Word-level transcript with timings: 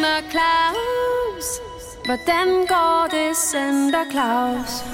Santa 0.00 0.30
Claus? 0.30 1.46
Hvordan 2.04 2.46
går 2.46 3.08
det, 3.10 3.36
Santa 3.36 3.98
Claus? 4.10 4.84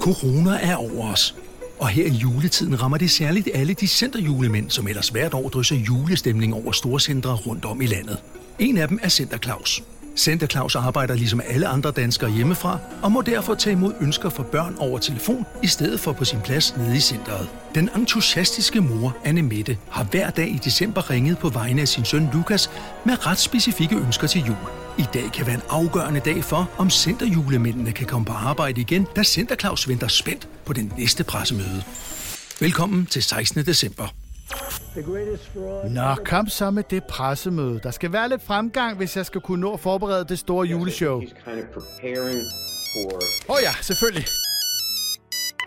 Corona 0.00 0.58
er 0.62 0.76
over 0.76 1.12
os. 1.12 1.34
Og 1.78 1.88
her 1.88 2.06
i 2.06 2.10
juletiden 2.10 2.82
rammer 2.82 2.98
det 2.98 3.10
særligt 3.10 3.48
alle 3.54 3.74
de 3.74 3.88
centerjulemænd, 3.88 4.70
som 4.70 4.88
ellers 4.88 5.08
hvert 5.08 5.34
år 5.34 5.48
drysser 5.48 5.76
julestemning 5.76 6.54
over 6.54 6.72
storcentre 6.72 7.34
rundt 7.34 7.64
om 7.64 7.80
i 7.80 7.86
landet. 7.86 8.18
En 8.58 8.78
af 8.78 8.88
dem 8.88 8.98
er 9.02 9.08
Center 9.08 9.38
Claus. 9.38 9.82
Santa 10.18 10.46
Claus 10.46 10.76
arbejder 10.76 11.14
ligesom 11.14 11.40
alle 11.48 11.68
andre 11.68 11.90
danskere 11.90 12.30
hjemmefra, 12.30 12.78
og 13.02 13.12
må 13.12 13.22
derfor 13.22 13.54
tage 13.54 13.72
imod 13.72 13.92
ønsker 14.00 14.30
fra 14.30 14.42
børn 14.42 14.76
over 14.78 14.98
telefon, 14.98 15.46
i 15.62 15.66
stedet 15.66 16.00
for 16.00 16.12
på 16.12 16.24
sin 16.24 16.40
plads 16.40 16.76
nede 16.76 16.96
i 16.96 17.00
centret. 17.00 17.48
Den 17.74 17.90
entusiastiske 17.96 18.80
mor, 18.80 19.16
Anne 19.24 19.42
Mette, 19.42 19.78
har 19.90 20.04
hver 20.04 20.30
dag 20.30 20.48
i 20.48 20.60
december 20.64 21.10
ringet 21.10 21.38
på 21.38 21.48
vegne 21.48 21.82
af 21.82 21.88
sin 21.88 22.04
søn 22.04 22.28
Lukas 22.32 22.70
med 23.04 23.26
ret 23.26 23.38
specifikke 23.38 23.96
ønsker 23.96 24.26
til 24.26 24.40
jul. 24.40 24.56
I 24.98 25.04
dag 25.14 25.32
kan 25.32 25.46
være 25.46 25.54
en 25.54 25.62
afgørende 25.68 26.20
dag 26.20 26.44
for, 26.44 26.70
om 26.78 26.90
centerjulemændene 26.90 27.92
kan 27.92 28.06
komme 28.06 28.24
på 28.24 28.32
arbejde 28.32 28.80
igen, 28.80 29.06
da 29.16 29.24
Center 29.24 29.56
Claus 29.56 29.88
venter 29.88 30.08
spændt 30.08 30.48
på 30.64 30.72
den 30.72 30.92
næste 30.98 31.24
pressemøde. 31.24 31.82
Velkommen 32.60 33.06
til 33.06 33.22
16. 33.22 33.66
december. 33.66 34.27
Nå, 35.90 36.14
kom 36.24 36.48
så 36.48 36.70
med 36.70 36.82
det 36.90 37.04
pressemøde. 37.04 37.80
Der 37.82 37.90
skal 37.90 38.12
være 38.12 38.28
lidt 38.28 38.42
fremgang, 38.42 38.96
hvis 38.96 39.16
jeg 39.16 39.26
skal 39.26 39.40
kunne 39.40 39.60
nå 39.60 39.74
at 39.74 39.80
forberede 39.80 40.24
det 40.24 40.38
store 40.38 40.66
juleshow. 40.66 41.16
Åh 41.16 41.24
oh 43.48 43.58
ja, 43.62 43.72
selvfølgelig. 43.80 44.24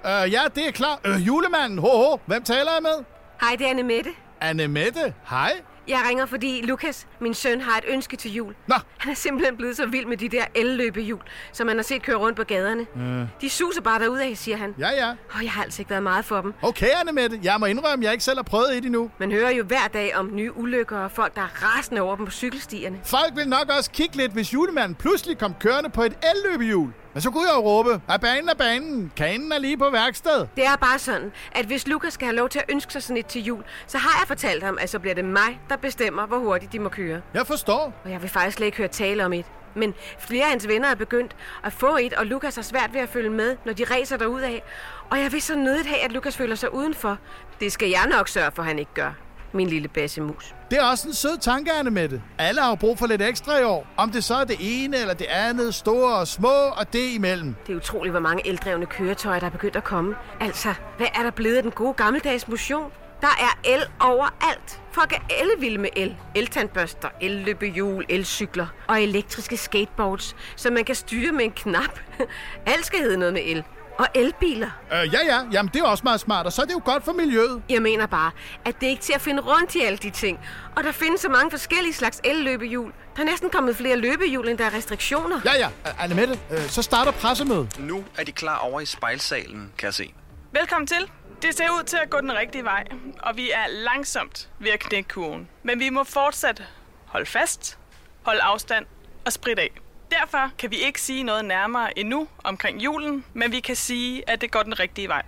Uh, 0.04 0.32
ja, 0.32 0.42
det 0.56 0.68
er 0.68 0.72
klar. 0.72 1.00
Uh, 1.08 1.28
julemanden, 1.28 1.78
ho, 1.78 1.88
ho. 1.88 2.18
Hvem 2.26 2.44
taler 2.44 2.72
jeg 2.72 2.82
med? 2.82 3.06
Hej, 3.42 3.56
det 3.56 3.66
er 3.66 3.70
Anne 3.70 3.84
Mette. 3.84 4.10
Anne 4.42 4.68
Mette, 4.68 5.14
hej. 5.30 5.52
Jeg 5.88 6.02
ringer, 6.10 6.26
fordi 6.26 6.62
Lukas, 6.66 7.08
min 7.20 7.34
søn, 7.34 7.62
har 7.62 7.78
et 7.78 7.84
ønske 7.88 8.18
til 8.18 8.34
jul. 8.34 8.56
Nå. 8.68 8.76
Han 8.98 9.12
er 9.12 9.16
simpelthen 9.16 9.58
blevet 9.58 9.78
så 9.78 9.86
vild 9.86 10.06
med 10.06 10.18
de 10.18 10.30
der 10.30 10.46
elløbehjul, 10.56 11.20
som 11.52 11.68
man 11.68 11.76
har 11.76 11.84
set 11.84 12.02
køre 12.02 12.16
rundt 12.16 12.38
på 12.38 12.44
gaderne. 12.44 12.86
Mm. 12.96 13.26
De 13.42 13.50
suser 13.50 13.82
bare 13.82 14.00
derudad, 14.00 14.36
siger 14.36 14.58
han. 14.58 14.76
Ja, 14.80 14.90
ja. 14.90 15.10
Og 15.10 15.44
jeg 15.44 15.52
har 15.52 15.64
altså 15.64 15.82
ikke 15.82 15.90
været 15.90 16.04
meget 16.04 16.26
for 16.26 16.42
dem. 16.42 16.54
Okay, 16.62 16.88
Anne 17.00 17.12
Mette. 17.12 17.40
Jeg 17.44 17.56
må 17.60 17.66
indrømme, 17.66 18.06
jeg 18.06 18.12
ikke 18.12 18.24
selv 18.24 18.38
har 18.38 18.44
prøvet 18.44 18.78
et 18.78 18.86
endnu. 18.86 19.12
Man 19.18 19.32
hører 19.32 19.50
jo 19.50 19.64
hver 19.64 19.88
dag 19.94 20.16
om 20.16 20.30
nye 20.34 20.58
ulykker 20.58 20.98
og 20.98 21.12
folk, 21.12 21.36
der 21.36 21.42
er 21.42 21.64
rasende 21.78 22.02
over 22.02 22.16
dem 22.16 22.26
på 22.26 22.32
cykelstierne. 22.32 23.00
Folk 23.04 23.36
vil 23.36 23.48
nok 23.48 23.70
også 23.78 23.92
kigge 23.92 24.18
lidt, 24.18 24.32
hvis 24.32 24.54
julemanden 24.54 24.96
pludselig 24.96 25.38
kom 25.38 25.54
kørende 25.60 25.90
på 25.90 26.04
et 26.04 26.14
elløbehjul. 26.36 26.90
Men 27.14 27.22
så 27.22 27.32
kunne 27.32 27.48
jeg 27.48 27.56
jo 27.56 27.62
råbe, 27.62 28.02
at 28.10 28.22
banen 28.22 28.50
er 28.50 28.54
banen, 28.54 29.12
kanen 29.16 29.52
er 29.52 29.60
lige 29.60 29.78
på 29.78 29.90
værksted. 29.90 30.48
Det 30.56 30.66
er 30.66 30.76
bare 30.76 31.00
sådan, 31.00 31.32
at 31.52 31.66
hvis 31.66 31.88
Lukas 31.88 32.14
skal 32.14 32.26
have 32.26 32.36
lov 32.36 32.50
til 32.50 32.60
at 32.60 32.66
ønske 32.70 32.94
sig 32.94 33.04
sådan 33.04 33.18
et 33.18 33.26
til 33.26 33.44
jul, 33.44 33.64
så 33.88 33.98
har 33.98 34.20
jeg 34.20 34.28
fortalt 34.28 34.64
ham, 34.64 34.78
at 34.82 34.90
så 34.90 35.00
bliver 35.00 35.16
det 35.16 35.26
mig, 35.26 35.60
der 35.70 35.76
bestemmer, 35.76 36.26
hvor 36.26 36.38
hurtigt 36.38 36.72
de 36.74 36.80
må 36.80 36.90
køre. 36.90 37.22
Jeg 37.34 37.48
forstår. 37.48 37.94
Og 38.04 38.12
jeg 38.12 38.22
vil 38.22 38.30
faktisk 38.30 38.58
slet 38.58 38.66
ikke 38.66 38.78
høre 38.78 38.88
tale 38.88 39.26
om 39.26 39.34
et. 39.34 39.46
Men 39.76 39.94
flere 40.20 40.44
af 40.44 40.50
hans 40.50 40.68
venner 40.68 40.88
er 40.88 40.96
begyndt 40.96 41.36
at 41.64 41.74
få 41.74 41.98
et, 41.98 42.14
og 42.14 42.26
Lukas 42.26 42.56
har 42.56 42.62
svært 42.62 42.94
ved 42.94 43.02
at 43.02 43.10
følge 43.10 43.30
med, 43.30 43.58
når 43.66 43.74
de 43.74 43.84
racer 43.84 44.18
derud 44.18 44.42
af. 44.42 44.64
Og 45.10 45.20
jeg 45.20 45.32
vil 45.32 45.42
så 45.42 45.56
nødigt 45.56 45.88
have, 45.88 46.00
at 46.00 46.12
Lukas 46.12 46.38
føler 46.38 46.56
sig 46.56 46.74
udenfor. 46.74 47.18
Det 47.60 47.72
skal 47.72 47.90
jeg 47.90 48.08
nok 48.10 48.28
sørge 48.28 48.52
for, 48.52 48.62
at 48.62 48.68
han 48.68 48.80
ikke 48.80 48.94
gør. 48.94 49.12
Min 49.54 49.68
lille 49.68 49.88
bassemus. 49.88 50.56
Det 50.72 50.80
er 50.80 50.84
også 50.84 51.08
en 51.08 51.14
sød 51.14 51.38
tanke, 51.38 51.72
Anne 51.72 51.92
Mette. 51.92 52.22
Alle 52.38 52.62
har 52.62 52.70
jo 52.70 52.76
brug 52.76 53.00
for 53.00 53.08
lidt 53.08 53.22
ekstra 53.22 53.60
i 53.60 53.64
år. 53.64 53.88
Om 53.98 54.12
det 54.12 54.24
så 54.24 54.36
er 54.36 54.44
det 54.44 54.56
ene 54.60 54.98
eller 54.98 55.14
det 55.14 55.26
andet, 55.26 55.76
store 55.76 56.16
og 56.16 56.28
små 56.28 56.50
og 56.78 56.94
det 56.94 57.14
imellem. 57.14 57.56
Det 57.68 57.74
er 57.74 57.78
utroligt, 57.78 58.14
hvor 58.14 58.20
mange 58.20 58.48
eldrevne 58.48 58.86
køretøjer, 58.86 59.40
der 59.40 59.48
er 59.48 59.52
begyndt 59.52 59.76
at 59.76 59.84
komme. 59.84 60.16
Altså, 60.40 60.74
hvad 60.98 61.08
er 61.16 61.24
der 61.24 61.32
blevet 61.32 61.58
af 61.58 61.64
den 61.64 61.72
gode 61.72 61.94
gammeldags 61.94 62.48
motion? 62.48 62.92
Der 63.22 63.28
er 63.28 63.74
el 63.76 63.82
overalt. 64.00 64.82
Folk 64.92 65.12
er 65.14 65.34
alle 65.40 65.52
vilde 65.60 65.78
med 65.78 65.90
el. 65.96 66.16
Eltandbørster, 66.36 67.10
elløbehjul, 67.22 68.06
elcykler 68.10 68.68
og 68.88 69.02
elektriske 69.04 69.58
skateboards, 69.58 70.36
som 70.56 70.74
man 70.74 70.86
kan 70.86 70.96
styre 70.96 71.32
med 71.32 71.46
en 71.46 71.52
knap. 71.52 72.00
Alt 72.74 72.86
skal 72.86 73.00
hedde 73.00 73.18
noget 73.18 73.34
med 73.34 73.42
el. 73.46 73.64
Og 73.98 74.08
elbiler. 74.16 74.70
Øh, 74.94 75.14
ja, 75.14 75.20
ja. 75.26 75.40
Jamen, 75.52 75.72
det 75.74 75.80
er 75.82 75.86
også 75.86 76.04
meget 76.04 76.20
smart, 76.20 76.46
og 76.46 76.54
så 76.54 76.62
er 76.62 76.66
det 76.66 76.74
jo 76.74 76.82
godt 76.86 77.06
for 77.06 77.12
miljøet. 77.12 77.62
Jeg 77.70 77.82
mener 77.82 78.06
bare, 78.06 78.32
at 78.66 78.76
det 78.80 78.86
er 78.86 78.90
ikke 78.90 79.02
til 79.02 79.14
at 79.14 79.22
finde 79.22 79.42
rundt 79.42 79.76
i 79.76 79.82
alle 79.82 79.98
de 79.98 80.10
ting. 80.10 80.40
Og 80.76 80.84
der 80.84 80.92
findes 80.92 81.22
så 81.22 81.30
mange 81.30 81.52
forskellige 81.52 81.94
slags 81.94 82.22
elløbehjul. 82.24 82.94
Der 83.16 83.22
er 83.22 83.26
næsten 83.26 83.50
kommet 83.50 83.76
flere 83.76 83.96
løbehjul, 83.96 84.48
end 84.48 84.58
der 84.58 84.66
er 84.66 84.74
restriktioner. 84.74 85.42
Ja, 85.46 85.58
ja. 85.58 85.70
Anne 86.00 86.16
Mette, 86.16 86.40
øh, 86.52 86.60
så 86.60 86.82
starter 86.82 87.12
pressemødet. 87.12 87.80
Nu 87.80 88.04
er 88.18 88.24
de 88.24 88.32
klar 88.32 88.58
over 88.58 88.80
i 88.82 88.86
spejlsalen, 88.86 89.72
kan 89.78 89.86
jeg 89.86 89.94
se. 89.94 90.14
Velkommen 90.52 90.88
til. 90.88 91.12
Det 91.42 91.58
ser 91.58 91.70
ud 91.70 91.84
til 91.84 91.98
at 92.04 92.10
gå 92.10 92.22
den 92.22 92.34
rigtige 92.34 92.64
vej, 92.64 92.84
og 93.24 93.38
vi 93.38 93.52
er 93.52 93.68
langsomt 93.70 94.50
ved 94.60 94.72
at 94.72 94.80
knække 94.80 95.10
kurven. 95.10 95.48
Men 95.64 95.80
vi 95.80 95.90
må 95.90 96.04
fortsat 96.04 96.64
holde 97.06 97.26
fast, 97.26 97.78
holde 98.24 98.42
afstand 98.42 98.86
og 99.26 99.34
spritte 99.34 99.62
af. 99.62 99.72
Derfor 100.20 100.52
kan 100.60 100.72
vi 100.72 100.76
ikke 100.76 101.02
sige 101.02 101.24
noget 101.24 101.46
nærmere 101.46 102.00
endnu 102.00 102.28
omkring 102.44 102.84
julen, 102.84 103.24
men 103.34 103.52
vi 103.52 103.60
kan 103.60 103.76
sige, 103.76 104.30
at 104.30 104.42
det 104.42 104.52
går 104.52 104.64
den 104.64 104.80
rigtige 104.80 105.08
vej. 105.08 105.24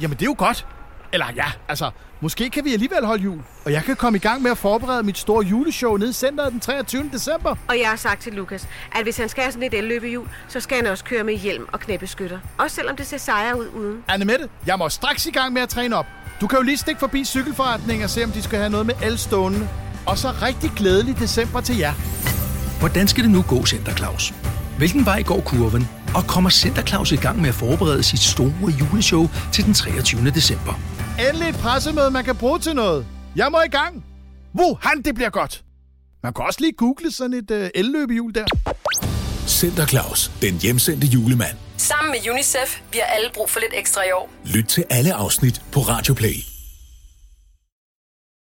Jamen, 0.00 0.16
det 0.16 0.22
er 0.22 0.26
jo 0.26 0.34
godt. 0.38 0.66
Eller 1.12 1.26
ja, 1.36 1.44
altså, 1.68 1.90
måske 2.20 2.50
kan 2.50 2.64
vi 2.64 2.72
alligevel 2.72 3.06
holde 3.06 3.22
jul. 3.22 3.40
Og 3.64 3.72
jeg 3.72 3.84
kan 3.84 3.96
komme 3.96 4.16
i 4.16 4.20
gang 4.20 4.42
med 4.42 4.50
at 4.50 4.58
forberede 4.58 5.02
mit 5.02 5.18
store 5.18 5.44
juleshow 5.44 5.96
nede 5.96 6.10
i 6.10 6.12
centret 6.12 6.52
den 6.52 6.60
23. 6.60 7.10
december. 7.12 7.56
Og 7.68 7.78
jeg 7.78 7.88
har 7.88 7.96
sagt 7.96 8.22
til 8.22 8.32
Lukas, 8.32 8.68
at 8.92 9.02
hvis 9.02 9.16
han 9.16 9.28
skal 9.28 9.42
have 9.42 9.52
sådan 9.52 9.66
et 9.66 9.74
elløbehjul, 9.74 10.28
så 10.48 10.60
skal 10.60 10.76
han 10.76 10.86
også 10.86 11.04
køre 11.04 11.24
med 11.24 11.34
hjelm 11.34 11.68
og 11.72 11.80
knæbeskytter. 11.80 12.38
Også 12.58 12.76
selvom 12.76 12.96
det 12.96 13.06
ser 13.06 13.18
sejere 13.18 13.58
ud 13.58 13.68
uden. 13.68 14.04
Anne 14.08 14.24
Mette, 14.24 14.48
jeg 14.66 14.78
må 14.78 14.88
straks 14.88 15.26
i 15.26 15.30
gang 15.30 15.52
med 15.52 15.62
at 15.62 15.68
træne 15.68 15.96
op. 15.96 16.06
Du 16.40 16.46
kan 16.46 16.58
jo 16.58 16.62
lige 16.62 16.76
stikke 16.76 16.98
forbi 16.98 17.24
cykelforretningen 17.24 18.04
og 18.04 18.10
se, 18.10 18.24
om 18.24 18.30
de 18.30 18.42
skal 18.42 18.58
have 18.58 18.70
noget 18.70 18.86
med 18.86 18.94
el 19.02 19.18
stående. 19.18 19.68
Og 20.06 20.18
så 20.18 20.34
rigtig 20.42 20.70
glædelig 20.76 21.18
december 21.18 21.60
til 21.60 21.76
jer. 21.76 21.92
Hvordan 22.78 23.08
skal 23.08 23.24
det 23.24 23.30
nu 23.30 23.42
gå, 23.48 23.66
Center 23.66 23.94
Claus? 23.94 24.34
Hvilken 24.78 25.06
vej 25.06 25.22
går 25.22 25.40
kurven? 25.40 25.88
Og 26.14 26.24
kommer 26.26 26.50
Center 26.50 26.82
Claus 26.82 27.12
i 27.12 27.16
gang 27.16 27.40
med 27.40 27.48
at 27.48 27.54
forberede 27.54 28.02
sit 28.02 28.20
store 28.20 28.72
juleshow 28.80 29.28
til 29.52 29.64
den 29.64 29.74
23. 29.74 30.30
december? 30.30 30.80
Endelig 31.28 31.48
et 31.48 31.54
pressemøde, 31.54 32.10
man 32.10 32.24
kan 32.24 32.36
bruge 32.36 32.58
til 32.58 32.74
noget. 32.74 33.06
Jeg 33.36 33.48
må 33.50 33.60
i 33.60 33.68
gang. 33.68 34.04
Wuhan, 34.54 35.02
det 35.02 35.14
bliver 35.14 35.30
godt. 35.30 35.62
Man 36.22 36.32
kan 36.34 36.44
også 36.44 36.60
lige 36.60 36.72
google 36.72 37.12
sådan 37.12 37.32
et 37.34 37.50
uh, 37.50 37.66
elløbehjul 37.74 38.34
der. 38.34 38.44
Center 39.46 39.86
Claus, 39.86 40.30
den 40.42 40.54
hjemsendte 40.54 41.06
julemand. 41.06 41.56
Sammen 41.76 42.10
med 42.10 42.32
UNICEF, 42.32 42.80
vi 42.92 42.98
har 42.98 43.14
alle 43.16 43.30
brug 43.34 43.50
for 43.50 43.60
lidt 43.60 43.72
ekstra 43.74 44.02
i 44.02 44.12
år. 44.14 44.30
Lyt 44.44 44.64
til 44.64 44.84
alle 44.90 45.14
afsnit 45.14 45.62
på 45.72 45.80
Radio 45.80 46.14
Play. 46.14 46.55